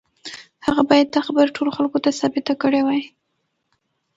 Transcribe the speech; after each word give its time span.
هغه 0.65 0.81
بايد 0.89 1.07
دا 1.15 1.21
خبره 1.27 1.55
ټولو 1.57 1.71
خلکو 1.77 1.97
ته 2.03 2.09
ثابته 2.19 2.53
کړې 2.61 2.81
وای. 2.83 3.01